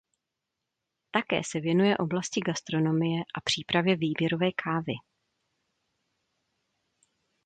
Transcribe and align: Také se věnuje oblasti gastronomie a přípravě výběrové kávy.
Také 1.11 1.41
se 1.45 1.59
věnuje 1.59 1.97
oblasti 1.97 2.39
gastronomie 2.41 3.21
a 3.37 3.41
přípravě 3.41 3.95
výběrové 3.95 4.47
kávy. 4.63 4.93